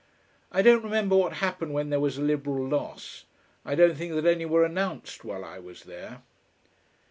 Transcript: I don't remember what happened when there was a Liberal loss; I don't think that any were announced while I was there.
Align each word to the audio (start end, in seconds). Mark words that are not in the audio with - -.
I 0.51 0.63
don't 0.63 0.81
remember 0.83 1.15
what 1.15 1.33
happened 1.33 1.75
when 1.75 1.91
there 1.91 1.99
was 1.99 2.17
a 2.17 2.23
Liberal 2.23 2.67
loss; 2.67 3.25
I 3.63 3.75
don't 3.75 3.95
think 3.95 4.13
that 4.15 4.25
any 4.25 4.47
were 4.47 4.65
announced 4.65 5.23
while 5.23 5.45
I 5.45 5.59
was 5.59 5.83
there. 5.83 6.23